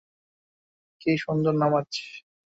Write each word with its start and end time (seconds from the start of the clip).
কী 1.01 1.11
সুন্দর 1.17 1.53
নামায! 1.61 1.85